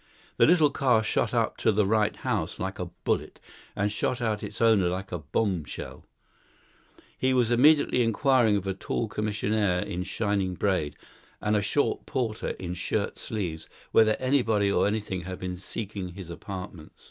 [0.37, 3.39] The little car shot up to the right house like a bullet,
[3.75, 6.07] and shot out its owner like a bomb shell.
[7.15, 10.95] He was immediately inquiring of a tall commissionaire in shining braid,
[11.39, 16.31] and a short porter in shirt sleeves, whether anybody or anything had been seeking his
[16.31, 16.99] apartments.